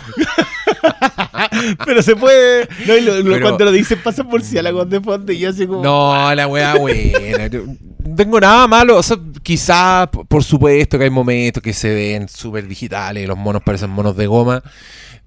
Pero 1.86 2.02
se 2.02 2.16
puede. 2.16 2.68
No, 2.88 2.96
y 2.96 3.02
lo- 3.02 3.14
Pero- 3.24 3.42
cuando 3.42 3.66
lo 3.66 3.72
dicen 3.72 4.00
pasa 4.04 4.24
por 4.24 4.42
si 4.44 4.56
de 4.56 5.02
fondo 5.02 5.32
y 5.32 5.40
yo 5.40 5.50
así 5.50 5.66
como. 5.68 5.84
No, 5.84 6.34
la 6.36 6.48
weá 6.48 6.76
buena. 6.76 7.48
Yo 7.48 7.64
No 7.66 8.16
tengo 8.16 8.40
nada 8.40 8.68
malo. 8.68 8.98
O 8.98 9.04
sea, 9.04 9.18
quizás, 9.44 10.08
por 10.28 10.44
supuesto, 10.44 10.98
que 10.98 11.06
hay 11.06 11.10
momentos 11.10 11.62
que 11.64 11.74
se 11.74 11.94
ven 11.94 12.28
súper 12.30 12.68
digitales, 12.68 13.28
los 13.28 13.38
monos 13.38 13.62
parecen 13.64 13.90
monos 13.90 14.16
de 14.18 14.28
goma. 14.28 14.64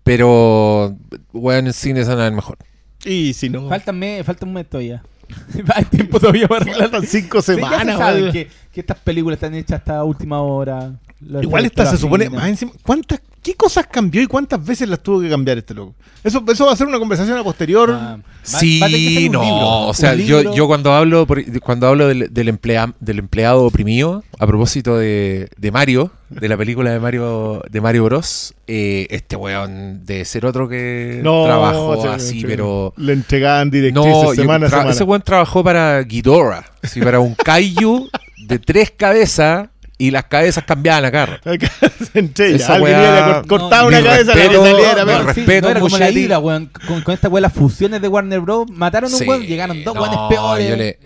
Pero, 0.04 0.96
weón, 1.32 1.66
en 1.66 1.72
cine 1.72 2.04
son 2.04 2.20
el 2.20 2.32
mejor. 2.32 2.58
Y 3.04 3.34
si 3.34 3.48
no. 3.48 3.68
Faltan, 3.68 3.98
me, 3.98 4.22
falta 4.24 4.46
un 4.46 4.52
mes 4.54 4.68
todavía. 4.68 5.02
Hay 5.74 5.84
tiempo 5.84 6.18
todavía 6.20 6.46
para 6.48 6.62
arreglar. 6.62 6.90
Faltan 6.90 7.06
cinco 7.06 7.40
Sí, 7.40 7.52
ya 7.52 7.54
se 7.54 7.60
semanas. 7.70 7.98
sabe 7.98 8.20
weón. 8.22 8.32
que, 8.32 8.48
que 8.72 8.80
estas 8.80 8.98
películas 8.98 9.36
están 9.36 9.54
hechas 9.54 9.78
hasta 9.80 10.02
última 10.04 10.40
hora. 10.42 10.92
Los 11.26 11.42
Igual 11.42 11.64
esta 11.66 11.86
se 11.86 11.96
supone. 11.96 12.28
Más 12.30 12.48
encima, 12.48 12.72
¿cuántas, 12.82 13.20
¿Qué 13.42 13.54
cosas 13.54 13.86
cambió 13.90 14.22
y 14.22 14.26
cuántas 14.26 14.64
veces 14.64 14.88
las 14.88 15.02
tuvo 15.02 15.20
que 15.20 15.28
cambiar 15.28 15.58
este 15.58 15.74
loco? 15.74 15.94
Eso, 16.22 16.44
eso 16.48 16.66
va 16.66 16.72
a 16.72 16.76
ser 16.76 16.86
una 16.86 16.98
conversación 17.00 17.36
a 17.36 17.42
posterior. 17.42 17.90
Ah, 17.92 17.96
va- 17.96 18.16
va 18.16 18.16
a 18.56 18.58
Sí, 18.60 18.80
un 19.26 19.32
no, 19.32 19.42
libro, 19.42 19.80
o 19.88 19.94
sea, 19.94 20.12
un 20.12 20.18
yo, 20.18 20.38
libro. 20.38 20.54
yo 20.54 20.66
cuando 20.68 20.92
hablo 20.92 21.26
por- 21.26 21.60
cuando 21.60 21.88
hablo 21.88 22.06
del, 22.06 22.32
del, 22.32 22.48
emplea- 22.48 22.94
del 23.00 23.18
empleado 23.18 23.64
oprimido, 23.64 24.22
a 24.38 24.46
propósito 24.46 24.96
de, 24.96 25.48
de 25.56 25.70
Mario, 25.72 26.12
de 26.30 26.48
la 26.48 26.56
película 26.56 26.92
de 26.92 27.00
Mario 27.00 27.62
de 27.68 27.80
Mario 27.80 28.04
Bros, 28.04 28.54
eh, 28.68 29.06
este 29.10 29.34
weón 29.34 30.04
de 30.06 30.24
ser 30.24 30.46
otro 30.46 30.68
que 30.68 31.20
no, 31.24 31.44
trabajó 31.44 32.00
sí, 32.02 32.08
así, 32.08 32.40
sí. 32.40 32.44
pero 32.46 32.94
Le 32.96 33.12
entregaban 33.12 33.70
directrices 33.70 34.12
no, 34.22 34.34
semana 34.34 34.66
a 34.66 34.68
tra- 34.68 34.72
semana. 34.72 34.90
ese 34.92 35.02
weón 35.04 35.22
trabajó 35.22 35.64
para 35.64 36.00
Ghidorah, 36.02 36.64
así, 36.82 37.00
para 37.00 37.18
un 37.18 37.34
kaiju 37.34 38.08
de 38.46 38.58
tres 38.60 38.92
cabezas 38.96 39.68
y 40.06 40.10
las 40.10 40.24
cabezas 40.24 40.64
cambiaban 40.64 41.04
a 41.04 41.10
carro. 41.10 41.34
Acá 41.44 41.70
se 42.12 42.18
entrega. 42.18 42.56
Esa 42.56 42.74
Alguien 42.74 42.94
weá- 42.96 43.02
iba 43.02 43.26
a 43.30 43.42
cor- 43.42 43.46
cortaba 43.60 43.82
No, 43.82 43.88
una 43.88 43.98
mi 43.98 44.04
cabeza 44.04 44.24
la 44.24 44.32
que 44.34 44.40
respeto, 44.48 44.64
saliera. 44.64 44.94
no, 45.04 45.06
pero- 45.06 45.22
respeto, 45.24 45.66
no 45.66 45.70
era 45.70 45.80
como 45.80 45.98
la 45.98 46.04
Muschetti. 46.06 46.20
isla, 46.20 46.38
weón. 46.38 46.70
Con, 46.86 47.00
con 47.02 47.14
esta 47.14 47.28
weón, 47.28 47.42
las 47.42 47.52
fusiones 47.52 48.02
de 48.02 48.08
Warner 48.08 48.40
Bros. 48.40 48.70
Mataron 48.70 49.10
a 49.10 49.14
un 49.14 49.18
Sí, 49.22 49.28
weón, 49.28 49.42
llegaron 49.42 49.84
dos 49.84 49.94
no, 49.94 50.02
weones 50.02 50.18
peores. 50.28 50.68
Yo, 50.68 50.76
le, 50.76 50.98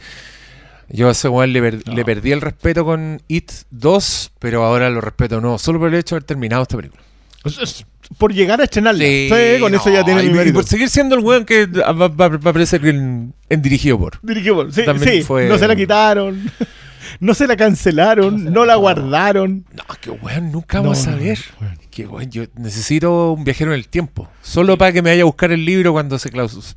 yo 0.89 1.09
a 1.09 1.13
ese 1.13 1.29
weón 1.29 1.53
le, 1.53 1.61
per- 1.61 1.89
le 1.89 2.05
perdí 2.05 2.33
el 2.33 2.41
respeto 2.41 2.85
con 2.85 3.21
It 3.29 3.51
2, 3.71 4.33
pero 4.39 4.65
ahora 4.65 4.89
lo 4.91 5.01
respeto 5.01 5.41
no, 5.41 5.59
solo 5.59 5.79
por 5.79 5.89
el 5.89 5.95
hecho 5.95 6.15
de 6.15 6.19
haber 6.19 6.25
terminado 6.25 6.63
esta 6.63 6.77
película. 6.77 7.03
Es- 7.45 7.59
es 7.59 7.87
Por 8.19 8.33
llegar 8.33 8.61
a 8.61 8.65
estrenarla. 8.65 9.05
Sí, 9.05 9.29
con 9.61 9.75
eso 9.75 9.91
ya 9.91 10.05
tiene 10.05 10.23
y, 10.23 10.27
mi 10.27 10.31
y 10.31 10.35
mérito. 10.35 10.55
por 10.55 10.65
seguir 10.65 10.89
siendo 10.89 11.17
el 11.17 11.25
weón 11.25 11.45
que 11.45 11.67
va, 11.67 11.93
va- 11.93 12.09
va 12.09 12.25
a 12.27 12.51
aparecer 12.51 12.87
en, 12.87 13.35
en 13.49 13.63
dirigido 13.63 13.99
por. 13.99 14.19
Dirigió 14.23 14.55
por- 14.55 14.73
Sí, 14.73 14.85
También 14.85 15.13
sí, 15.13 15.23
fue- 15.23 15.49
no 15.49 15.59
se 15.59 15.67
la 15.69 15.75
quitaron. 15.77 16.51
No 17.21 17.35
se 17.35 17.47
la 17.47 17.57
cancelaron, 17.57 18.45
no, 18.53 18.61
la 18.65 18.73
la 18.73 18.77
guardaron. 18.77 19.65
No, 19.73 19.83
que 20.01 20.11
weón, 20.11 20.53
nunca 20.53 20.81
vamos 20.81 21.07
No, 21.07 21.13
a 21.13 21.17
no, 21.17 21.23
ver. 21.23 21.39
weón. 21.61 21.79
Que 21.91 22.07
weón, 22.07 22.31
yo 22.31 22.45
necesito 22.57 23.33
un 23.33 23.45
viajero 23.45 23.73
en 23.73 23.79
el 23.79 23.89
tiempo. 23.89 24.29
Solo 24.43 24.77
para 24.77 24.93
que 24.93 25.01
me 25.03 25.11
vaya 25.11 25.23
a 25.23 25.27
buscar 25.27 25.51
el 25.53 25.65
libro 25.65 25.93
cuando 25.93 26.19
se 26.19 26.31
claus... 26.31 26.77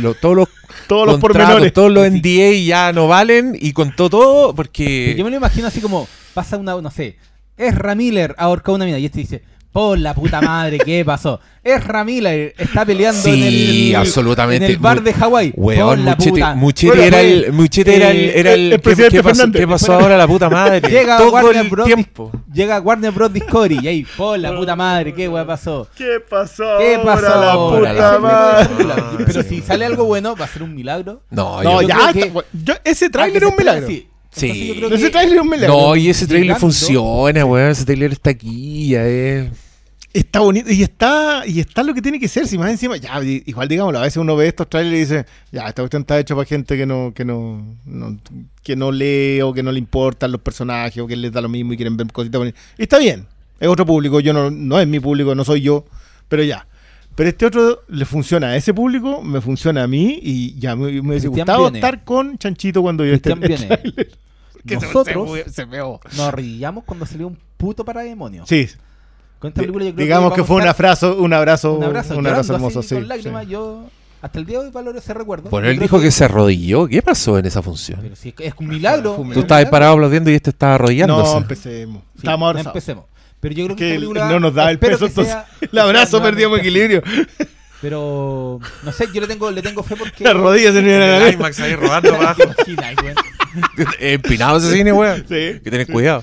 lo- 0.00 0.14
todos 0.14 0.36
los 0.36 0.48
Todos 0.86 1.06
los 1.06 1.18
pormenores. 1.18 1.72
todos 1.72 1.90
los. 1.90 2.08
NDA 2.10 2.52
ya 2.64 2.92
no 2.92 3.08
valen 3.08 3.56
y 3.60 3.72
contó 3.72 4.08
todo 4.08 4.54
porque... 4.54 5.14
Yo 5.18 5.24
me 5.24 5.30
lo 5.30 5.36
imagino 5.36 5.66
así 5.66 5.80
como, 5.80 6.06
pasa 6.34 6.56
una, 6.56 6.80
no 6.80 6.90
sé, 6.90 7.16
Ezra 7.56 7.94
Miller 7.94 8.34
ahorcó 8.38 8.72
una 8.74 8.84
mina 8.84 8.98
y 8.98 9.06
este 9.06 9.18
dice, 9.18 9.42
por 9.72 9.98
la 9.98 10.14
puta 10.14 10.40
madre, 10.40 10.78
¿qué 10.78 11.04
pasó? 11.04 11.40
Ezra 11.62 12.02
Miller 12.04 12.54
está 12.58 12.84
peleando 12.86 13.20
Sí, 13.20 13.30
en 13.30 13.90
el, 13.94 13.96
absolutamente. 13.96 14.64
en 14.64 14.70
el 14.72 14.78
bar 14.78 15.02
de 15.02 15.12
Hawái. 15.12 15.52
Weón, 15.54 16.04
la 16.06 16.12
Muchete, 16.12 16.30
puta. 16.30 16.54
Muchete 16.54 16.88
Bueno, 16.88 17.02
era 17.04 17.20
el, 17.20 17.52
Muchete 17.52 17.96
era 17.96 18.10
el, 18.10 18.16
eh, 18.16 18.32
era 18.40 18.52
el, 18.54 18.60
el- 18.60 18.70
¿qué- 18.70 18.78
presidente 18.80 19.16
¿qué, 19.18 19.22
pasó, 19.22 19.34
Fernández. 19.36 19.60
qué 19.60 19.68
pasó 19.68 19.92
ahora 19.92 20.16
la 20.16 20.26
puta 20.26 20.48
madre? 20.50 20.80
Llega 20.90 21.18
todo 21.18 21.30
Warner 21.32 21.56
el 21.64 21.68
Bros. 21.68 21.86
tiempo. 21.86 22.32
Llega 22.52 22.80
Warner 22.80 23.12
Bros. 23.12 23.32
Discovery 23.32 23.78
y 23.82 23.88
ahí, 23.88 24.06
por 24.16 24.38
la 24.38 24.56
puta 24.56 24.74
madre, 24.74 25.12
¿qué 25.14 25.28
weá 25.28 25.46
pasó? 25.46 25.86
¿Qué 25.94 26.18
pasó? 26.28 26.64
¿Qué 26.78 26.98
pasó? 27.04 27.26
ahora, 27.26 27.40
la 27.40 27.52
ahora? 27.52 27.78
puta 27.78 28.12
La 28.12 28.18
madre? 28.18 29.24
Pero 29.26 29.42
si 29.42 29.60
sale 29.60 29.84
algo 29.84 30.04
bueno, 30.06 30.34
va 30.34 30.46
a 30.46 30.48
ser 30.48 30.62
un 30.62 30.74
milagro. 30.74 31.22
No, 31.30 31.62
No, 31.62 31.82
yo- 31.82 31.88
ya. 31.88 31.96
creo 32.10 32.12
que- 32.14 32.20
está- 32.28 32.44
yo- 32.54 32.74
ese 32.84 33.04
Ah, 33.06 33.10
tráiler 33.12 33.38
que 33.40 33.46
es 33.46 33.52
un 33.52 33.58
milagro. 33.58 33.86
sí. 33.86 34.06
Sí. 34.32 34.68
Yo 34.68 34.74
creo 34.76 34.94
Ese 34.94 35.10
tráiler 35.10 35.36
es 35.36 35.42
un 35.42 35.48
milagro. 35.50 35.76
no, 35.76 35.96
y 35.96 36.08
ese 36.08 36.26
trailer 36.26 36.46
Llegando. 36.48 36.60
funciona, 36.60 37.44
weón. 37.44 37.70
Ese 37.70 37.84
trailer 37.84 38.12
está 38.12 38.30
aquí, 38.30 38.88
ya 38.90 39.06
es. 39.06 39.48
Está 40.12 40.40
bonito 40.40 40.70
y 40.72 40.82
está 40.82 41.42
y 41.46 41.60
está 41.60 41.84
lo 41.84 41.94
que 41.94 42.02
tiene 42.02 42.18
que 42.18 42.26
ser. 42.26 42.46
Si 42.48 42.58
más 42.58 42.68
encima, 42.70 42.96
ya, 42.96 43.20
igual 43.22 43.68
digámoslo, 43.68 44.00
a 44.00 44.02
veces 44.02 44.16
uno 44.16 44.34
ve 44.34 44.48
estos 44.48 44.68
trailers 44.68 44.96
y 44.96 44.98
dice, 45.00 45.26
ya, 45.52 45.68
esta 45.68 45.82
cuestión 45.82 46.02
está 46.02 46.18
hecha 46.18 46.34
para 46.34 46.46
gente 46.46 46.76
que 46.76 46.84
no, 46.84 47.12
que 47.14 47.24
no, 47.24 47.64
no- 47.84 48.18
que 48.62 48.74
no 48.76 48.90
lee 48.90 49.40
o 49.42 49.52
que 49.52 49.62
no 49.62 49.70
le 49.72 49.78
importan 49.78 50.32
los 50.32 50.40
personajes 50.40 50.98
o 51.02 51.06
que 51.06 51.14
les 51.16 51.32
da 51.32 51.40
lo 51.40 51.48
mismo 51.48 51.72
y 51.72 51.76
quieren 51.76 51.96
ver 51.96 52.08
cositas 52.12 52.38
bonitas. 52.40 52.60
Y 52.76 52.82
está 52.82 52.98
bien, 52.98 53.26
es 53.60 53.68
otro 53.68 53.86
público, 53.86 54.18
yo 54.20 54.32
no, 54.32 54.50
no 54.50 54.80
es 54.80 54.86
mi 54.88 54.98
público, 54.98 55.34
no 55.36 55.44
soy 55.44 55.60
yo, 55.60 55.84
pero 56.28 56.42
ya. 56.42 56.66
Pero 57.20 57.28
este 57.28 57.44
otro 57.44 57.82
le 57.88 58.06
funciona 58.06 58.46
a 58.46 58.56
ese 58.56 58.72
público, 58.72 59.20
me 59.20 59.42
funciona 59.42 59.82
a 59.82 59.86
mí 59.86 60.18
y 60.22 60.58
ya 60.58 60.74
me, 60.74 60.90
me 61.02 61.10
hubiese 61.10 61.28
gustado 61.28 61.64
Viene. 61.64 61.76
estar 61.76 62.02
con 62.02 62.38
Chanchito 62.38 62.80
cuando 62.80 63.04
yo 63.04 63.12
esté 63.12 63.36
Nosotros 64.64 65.30
se, 65.44 65.50
se 65.50 65.66
nos 65.66 66.00
arrodillamos 66.18 66.82
cuando 66.84 67.04
salió 67.04 67.26
un 67.26 67.36
puto 67.58 67.84
para 67.84 68.00
demonios. 68.00 68.48
Sí, 68.48 68.66
Con 69.38 69.48
esta 69.48 69.60
película 69.60 69.84
yo 69.84 69.94
creo 69.94 70.02
digamos 70.02 70.32
que 70.32 70.44
fue 70.44 70.56
un 70.56 70.66
abrazo, 70.66 71.18
un 71.18 71.34
abrazo, 71.34 71.74
un 71.74 71.84
abrazo, 71.84 72.16
un 72.16 72.26
abrazo 72.26 72.54
hermoso, 72.54 72.80
así, 72.80 72.88
sí. 72.88 72.94
con 72.94 73.08
lágrimas. 73.08 73.44
sí. 73.44 73.50
Yo 73.50 73.84
hasta 74.22 74.38
el 74.38 74.46
día 74.46 74.60
de 74.60 74.64
hoy 74.64 74.70
valoro 74.70 74.98
ese 74.98 75.12
recuerdo. 75.12 75.50
Bueno, 75.50 75.68
él 75.68 75.78
dijo 75.78 76.00
que 76.00 76.10
se 76.10 76.24
arrodilló. 76.24 76.88
¿Qué 76.88 77.02
pasó 77.02 77.38
en 77.38 77.44
esa 77.44 77.60
función? 77.60 78.00
Pero 78.00 78.16
si 78.16 78.30
es, 78.30 78.34
que 78.34 78.46
es 78.46 78.54
un 78.58 78.68
milagro. 78.68 79.14
Tú 79.34 79.40
estabas 79.40 79.66
parado 79.66 79.92
aplaudiendo 79.92 80.30
y 80.30 80.36
este 80.36 80.48
estaba 80.48 80.72
No, 80.72 80.76
arrodillándose. 80.76 81.36
empecemos. 81.36 82.02
Sí, 82.18 82.26
no 82.26 82.32
abrazados. 82.32 82.66
empecemos. 82.66 83.04
Pero 83.40 83.54
yo 83.54 83.64
creo 83.64 83.76
que, 83.76 83.80
Que 83.84 83.86
esta 83.88 83.94
el- 83.94 84.00
película, 84.02 84.28
no 84.30 84.40
nos 84.40 84.54
da 84.54 84.70
el 84.70 84.78
peso, 84.78 85.06
entonces 85.06 85.32
sea- 85.32 85.46
el 85.72 85.78
abrazo 85.78 86.18
sea 86.18 86.22
perdíamos 86.26 86.58
equilibrio. 86.60 87.02
Pero 87.80 88.60
no 88.82 88.92
sé, 88.92 89.06
yo 89.14 89.20
le 89.22 89.26
tengo, 89.26 89.50
le 89.50 89.62
tengo 89.62 89.82
fe 89.82 89.96
porque. 89.96 90.22
Las 90.22 90.34
rodillas 90.34 90.74
se 90.74 90.82
me 90.82 90.90
iban 90.90 91.02
a 91.02 91.18
la. 91.18 91.30
IMAX 91.30 91.60
ahí 91.60 91.74
rodando 91.74 92.14
para 92.16 92.34
¿Te 92.36 92.42
abajo. 92.42 93.20
Empinado 93.98 94.58
ese 94.58 94.72
cine, 94.76 94.92
weón. 94.92 95.24
Sí. 95.26 95.34
Hay 95.34 95.60
que 95.60 95.70
tener 95.70 95.86
cuidado. 95.86 96.22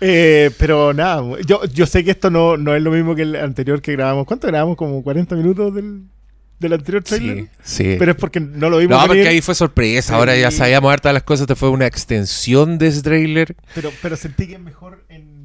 Eh, 0.00 0.50
pero 0.58 0.92
nada, 0.92 1.22
yo, 1.46 1.64
yo 1.66 1.86
sé 1.86 2.04
que 2.04 2.10
esto 2.10 2.28
no, 2.30 2.56
no 2.56 2.74
es 2.74 2.82
lo 2.82 2.90
mismo 2.90 3.14
que 3.14 3.22
el 3.22 3.36
anterior 3.36 3.80
que 3.80 3.92
grabamos. 3.92 4.26
¿Cuánto 4.26 4.46
grabamos? 4.48 4.76
Como 4.76 5.02
40 5.02 5.36
minutos 5.36 5.74
del, 5.74 6.02
del 6.58 6.72
anterior 6.72 7.02
trailer. 7.02 7.44
Sí, 7.62 7.84
sí. 7.84 7.96
Pero 7.98 8.10
es 8.10 8.16
porque 8.18 8.40
no 8.40 8.68
lo 8.68 8.78
vimos 8.78 9.00
No, 9.00 9.06
porque 9.06 9.26
ahí 9.28 9.40
fue 9.40 9.54
sorpresa. 9.54 10.16
Ahora 10.16 10.36
ya 10.36 10.50
sabíamos 10.50 10.92
hartas 10.92 11.14
las 11.14 11.22
cosas. 11.22 11.46
Te 11.46 11.54
fue 11.54 11.70
una 11.70 11.86
extensión 11.86 12.76
de 12.76 12.88
ese 12.88 13.02
trailer. 13.02 13.54
pero, 13.74 13.90
pero 14.02 14.16
sentí 14.16 14.48
que 14.48 14.54
es 14.54 14.60
mejor 14.60 15.04
en. 15.08 15.35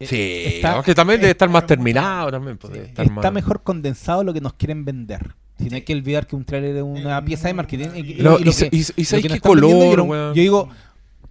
Sí, 0.00 0.16
Eh, 0.16 0.56
Está- 0.56 0.72
aunque 0.72 0.94
también 0.94 1.20
debe 1.20 1.30
estar 1.32 1.48
más 1.48 1.66
terminado. 1.66 2.30
También, 2.30 2.58
debe 2.62 2.86
estar 2.86 3.06
Está 3.06 3.20
más- 3.22 3.32
mejor 3.32 3.62
condensado 3.62 4.24
lo 4.24 4.32
que 4.34 4.40
nos 4.40 4.54
quieren 4.54 4.84
vender. 4.84 5.34
Si 5.58 5.68
no 5.70 5.76
hay 5.76 5.82
que 5.82 5.94
olvidar 5.94 6.26
que 6.26 6.34
un 6.34 6.44
trailer 6.44 6.76
es 6.76 6.82
una 6.82 7.24
pieza 7.24 7.46
de 7.48 7.54
marketing. 7.54 7.88
Y, 7.94 8.14
No, 8.22 8.38
y 8.38 8.42
y 8.48 8.52
que- 8.52 8.68
y- 8.72 9.04
que 9.22 9.28
qué 9.28 9.40
color, 9.40 9.96
yo, 9.96 10.04
weón. 10.04 10.34
yo 10.34 10.42
digo, 10.42 10.68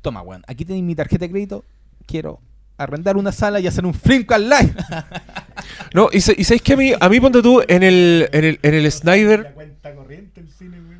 toma, 0.01 0.21
weón, 0.21 0.43
aquí 0.47 0.63
tenéis 0.63 0.83
mi 0.85 0.95
tarjeta 0.95 1.25
de 1.25 1.31
crédito, 1.31 1.65
quiero 2.05 2.39
arrendar 2.77 3.17
una 3.17 3.31
sala 3.33 3.59
y 3.59 3.67
hacer 3.67 3.85
un 3.85 3.93
film 3.93 4.23
con 4.23 4.41
live. 4.43 4.73
No, 5.93 6.09
y, 6.11 6.19
sa- 6.21 6.33
y 6.35 6.43
sabes 6.43 6.61
que 6.61 6.73
a 6.73 6.77
mí, 6.77 6.91
a 6.99 7.07
mí 7.09 7.19
ponte 7.19 7.41
tú 7.41 7.61
en 7.67 7.83
el, 7.83 8.27
en 8.33 8.43
el, 8.43 8.59
en 8.63 8.73
el 8.73 8.91
Snyder. 8.91 9.51
cuenta 9.53 9.93
corriente 9.93 10.41
el 10.41 10.49
cine, 10.49 10.77
güey. 10.79 10.97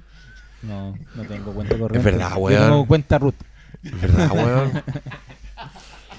No, 0.61 0.95
no 1.15 1.23
tengo 1.25 1.51
cuenta 1.53 1.77
corriente. 1.77 1.97
Es 1.97 2.03
verdad, 2.15 2.29
Yo 2.35 2.39
weón. 2.39 2.61
tengo 2.63 2.85
cuenta 2.85 3.17
root. 3.19 3.35
¿Verdad, 3.81 4.31
weón? 4.31 4.83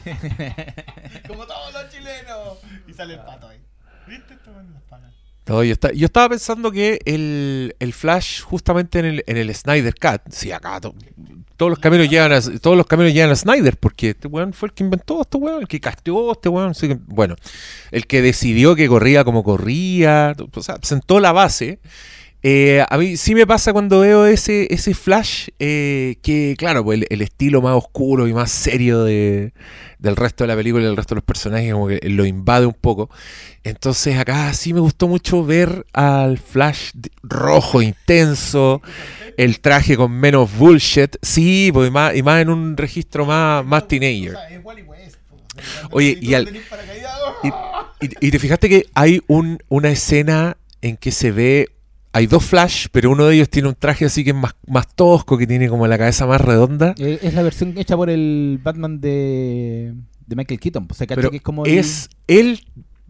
Como 1.29 1.47
todos 1.47 1.73
los 1.73 1.89
chilenos. 1.91 2.59
Y 2.87 2.93
sale 2.93 3.15
el 3.15 3.21
pato 3.21 3.49
ahí. 3.49 3.59
¿Viste? 4.07 4.35
Esto 4.35 4.51
las. 4.91 5.15
No, 5.47 5.63
yo, 5.63 5.73
esta- 5.75 5.93
yo 5.93 6.07
estaba 6.07 6.31
pensando 6.31 6.73
que 6.73 6.99
el, 7.05 7.77
el 7.79 7.93
Flash, 7.93 8.41
justamente 8.43 8.99
en 8.99 9.05
el, 9.05 9.25
en 9.27 9.37
el 9.37 9.55
Snyder 9.55 9.95
Cut, 9.95 10.23
sí, 10.33 10.51
acá 10.53 10.81
to- 10.81 10.95
todos 11.59 11.69
los 11.69 11.79
caminos 11.79 12.09
llegan 12.09 12.33
a, 12.33 12.41
todos 12.41 12.77
los 12.79 12.87
caminos 12.87 13.13
llegan 13.13 13.31
a 13.31 13.37
Snyder, 13.37 13.77
porque 13.77 14.11
este 14.11 14.27
weón 14.27 14.55
fue 14.55 14.69
el 14.69 14.73
que 14.75 14.85
inventó 14.85 15.21
este 15.21 15.37
weón, 15.37 15.61
el 15.61 15.69
que 15.69 15.81
casteó 15.81 16.33
este 16.33 16.49
weón, 16.49 16.71
así 16.71 16.89
que, 16.89 16.95
bueno, 17.07 17.37
el 17.91 18.07
que 18.07 18.23
decidió 18.23 18.75
que 18.75 18.89
corría 18.89 19.23
como 19.23 19.45
corría, 19.45 20.35
o 20.55 20.63
sea, 20.63 20.79
sentó 20.81 21.21
la 21.21 21.33
base. 21.33 21.79
Eh, 22.47 22.85
a 22.87 22.99
mí 22.99 23.17
sí 23.17 23.35
me 23.35 23.47
pasa 23.47 23.73
cuando 23.73 24.01
veo 24.01 24.27
ese, 24.27 24.67
ese 24.71 24.93
flash, 24.93 25.49
eh, 25.59 26.17
que 26.23 26.55
claro, 26.59 26.85
pues 26.85 26.99
el, 27.01 27.07
el 27.09 27.23
estilo 27.23 27.63
más 27.63 27.75
oscuro 27.75 28.29
y 28.29 28.35
más 28.35 28.51
serio 28.51 29.03
de, 29.03 29.55
del 29.99 30.15
resto 30.15 30.45
de 30.45 30.49
la 30.49 30.55
película 30.55 30.83
y 30.83 30.87
del 30.87 30.97
resto 30.99 31.15
de 31.15 31.21
los 31.21 31.25
personajes 31.25 31.73
como 31.73 31.89
que 31.89 32.01
lo 32.11 32.27
invade 32.27 32.67
un 32.67 32.75
poco. 32.79 33.09
Entonces 33.63 34.19
acá 34.19 34.53
sí 34.53 34.75
me 34.75 34.81
gustó 34.81 35.09
mucho 35.09 35.43
ver 35.43 35.87
al 35.95 36.37
flash 36.37 36.91
rojo, 37.23 37.81
intenso, 37.81 38.83
el 39.39 39.61
traje 39.61 39.97
con 39.97 40.13
menos 40.13 40.55
bullshit, 40.59 41.17
sí, 41.23 41.71
pues, 41.73 41.89
y, 41.89 41.91
más, 41.91 42.15
y 42.15 42.23
más 42.23 42.43
en 42.43 42.51
un 42.51 42.77
registro 42.77 43.25
más, 43.25 43.65
más 43.65 43.89
teenager. 43.89 44.37
es 44.51 44.63
Wally 44.63 44.83
West. 44.83 45.17
po. 45.31 45.39
Oye, 45.93 46.19
y 46.21 46.35
al- 46.35 46.55
Y, 47.43 47.49
y- 48.07 48.11
y 48.29 48.31
te 48.31 48.39
fijaste 48.39 48.69
que 48.69 48.87
hay 48.93 49.23
un, 49.29 49.59
una 49.71 49.89
escena 49.91 50.59
en 50.83 50.99
que 50.99 51.11
se 51.11 51.31
ve 51.33 51.71
hay 52.17 52.27
dos 52.29 52.45
Flash, 52.45 52.87
pero 52.93 53.11
uno 53.11 53.27
de 53.27 53.35
ellos 53.35 53.51
tiene 53.51 53.69
un 53.69 53.75
traje 53.75 54.05
así 54.05 54.23
que 54.25 54.31
es 54.31 54.37
más, 54.37 54.55
más 54.69 54.87
tosco, 54.95 55.37
que 55.37 55.47
tiene 55.47 55.69
como 55.69 55.87
la 55.89 55.99
cabeza 55.99 56.27
más 56.27 56.41
redonda. 56.41 56.95
Eh, 56.99 57.19
es 57.23 57.35
la 57.35 57.43
versión 57.43 57.75
hecha 57.77 57.97
por 57.97 58.09
el 58.09 58.61
Batman 58.63 59.01
de, 59.01 59.95
de 60.27 60.37
Michael 60.37 60.61
Keaton. 60.61 60.87
pues, 60.87 60.99
Se 60.99 61.07
cacha 61.07 61.17
Pero 61.17 61.31
que 61.31 61.39
es 61.39 61.43
como 61.43 61.67
el- 61.67 61.77
es 61.79 62.09
el 62.29 62.61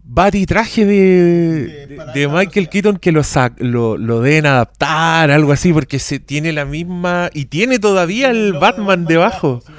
body 0.06 0.46
traje 0.46 0.84
de, 0.86 1.86
De- 1.86 2.00
de 2.14 2.28
Michael. 2.28 2.68
Keaton 2.70 2.96
que 2.96 3.12
lo, 3.12 3.20
lo, 3.58 3.96
lo 3.98 4.20
deben 4.20 4.46
adaptar, 4.46 5.30
algo 5.30 5.52
así, 5.52 5.72
porque 5.72 5.98
se 5.98 6.18
tiene 6.18 6.52
la 6.54 6.64
misma. 6.64 7.28
Y 7.34 7.44
tiene 7.44 7.78
todavía 7.78 8.30
el 8.30 8.52
de 8.52 8.58
Batman 8.58 9.04
debajo. 9.04 9.62
sí. 9.66 9.72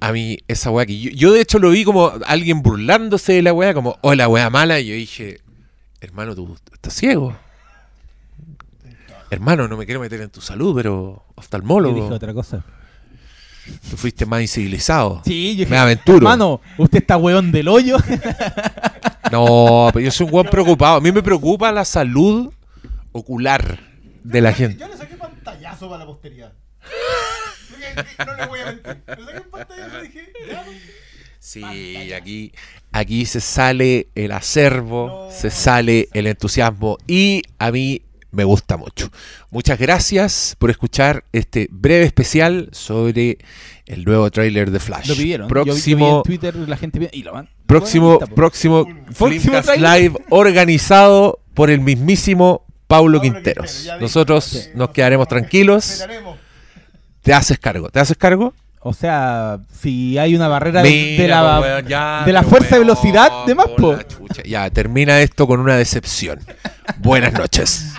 A 0.00 0.12
mí, 0.12 0.38
esa 0.48 0.70
weá 0.70 0.86
que 0.86 0.98
yo, 0.98 1.10
yo 1.10 1.32
de 1.32 1.40
hecho 1.40 1.58
lo 1.58 1.70
vi 1.70 1.84
como 1.84 2.12
alguien 2.26 2.62
burlándose 2.62 3.32
de 3.34 3.42
la 3.42 3.52
weá, 3.52 3.74
como, 3.74 3.98
oh, 4.02 4.14
la 4.14 4.28
weá 4.28 4.48
mala, 4.48 4.78
y 4.80 4.86
yo 4.86 4.94
dije, 4.94 5.40
hermano, 6.00 6.34
tú 6.34 6.56
estás 6.72 6.94
ciego. 6.94 7.36
Hermano, 9.30 9.66
no 9.68 9.76
me 9.76 9.84
quiero 9.86 10.00
meter 10.00 10.20
en 10.20 10.30
tu 10.30 10.40
salud, 10.40 10.74
pero 10.74 11.24
Yo 11.26 11.32
oftalmólogo, 11.36 11.94
dije 12.02 12.14
otra 12.14 12.32
cosa. 12.34 12.64
tú 13.90 13.96
fuiste 13.96 14.24
más 14.26 14.40
incivilizado. 14.42 15.22
Sí, 15.24 15.54
yo 15.56 15.60
dije, 15.60 15.70
Me 15.70 15.78
aventuro. 15.78 16.18
hermano, 16.18 16.60
usted 16.78 16.98
está 16.98 17.16
weón 17.16 17.52
del 17.52 17.68
hoyo. 17.68 17.96
No, 19.32 19.90
pero 19.92 20.04
yo 20.04 20.10
soy 20.12 20.26
un 20.26 20.30
buen 20.30 20.46
preocupado. 20.46 20.98
A 20.98 21.00
mí 21.00 21.10
me 21.10 21.20
preocupa 21.20 21.72
la 21.72 21.84
salud 21.84 22.52
ocular 23.10 23.80
de 24.22 24.40
la 24.40 24.52
gente. 24.52 24.78
Yo 24.78 24.86
le 24.86 24.96
saqué 24.96 25.16
pantallazo 25.16 25.88
para 25.88 25.98
la 25.98 26.06
posteridad. 26.06 26.52
no 28.24 28.36
le 28.36 28.46
voy 28.46 28.60
a 28.60 28.66
mentir. 28.66 28.96
Le 29.18 29.24
saqué 29.24 29.40
un 29.40 29.50
pantallazo 29.50 29.98
y 29.98 30.06
dije, 30.06 30.26
ya. 30.48 30.64
Sí, 31.40 32.12
aquí, 32.12 32.52
aquí 32.92 33.26
se 33.26 33.40
sale 33.40 34.06
el 34.14 34.30
acervo, 34.30 35.26
No. 35.26 35.30
se 35.36 35.50
sale 35.50 36.08
el 36.12 36.28
entusiasmo 36.28 36.96
y 37.08 37.42
a 37.58 37.72
mí 37.72 38.02
me 38.36 38.44
gusta 38.44 38.76
mucho. 38.76 39.10
Muchas 39.50 39.78
gracias 39.78 40.54
por 40.58 40.70
escuchar 40.70 41.24
este 41.32 41.68
breve 41.70 42.04
especial 42.04 42.68
sobre 42.72 43.38
el 43.86 44.04
nuevo 44.04 44.30
tráiler 44.30 44.70
de 44.70 44.78
Flash. 44.78 45.08
Lo 45.08 45.16
pidieron. 45.16 45.48
Yo- 45.48 45.54
Yo, 45.54 45.64
vi 45.64 45.70
Próximo, 45.70 46.16
en 46.18 46.22
Twitter 46.22 46.54
la 46.54 46.76
gente 46.76 47.00
pide- 47.00 47.10
y 47.12 47.22
lo 47.22 47.32
van. 47.32 47.48
próximo, 47.66 48.18
Bueno, 48.18 48.34
próximo 48.34 48.86
Próximo. 49.18 49.60
Live 49.76 50.14
organizado 50.30 51.40
por 51.54 51.70
el 51.70 51.80
mismísimo 51.80 52.64
Paulo 52.86 53.18
Paulo 53.18 53.20
Quinteros. 53.20 53.72
Quintero. 53.72 54.00
Nosotros 54.00 54.44
Sí. 54.44 54.68
nos 54.74 54.90
quedaremos 54.90 55.26
tranquilos. 55.26 56.04
Te 57.22 57.32
haces 57.34 57.58
cargo. 57.58 57.88
¿Te 57.90 57.98
haces 57.98 58.16
cargo? 58.16 58.54
O 58.80 58.92
sea, 58.94 59.58
si 59.80 60.16
hay 60.16 60.36
una 60.36 60.46
barrera 60.46 60.80
de, 60.82 60.88
Mira, 60.90 61.22
de 61.24 61.28
la, 61.28 61.56
po, 61.56 61.62
weón, 61.62 61.86
ya, 61.88 62.22
de 62.24 62.32
la 62.32 62.42
fuerza 62.44 62.76
weón, 62.76 62.86
velocidad 62.86 63.44
de 63.44 63.54
más, 63.56 63.66
po. 63.76 63.98
Ya, 64.44 64.70
termina 64.70 65.20
esto 65.20 65.48
con 65.48 65.58
una 65.58 65.74
decepción. 65.76 66.38
Buenas 66.98 67.32
noches. 67.32 67.94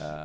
Ah. 0.00 0.23